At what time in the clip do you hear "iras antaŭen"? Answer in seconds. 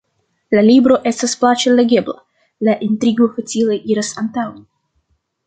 3.93-4.59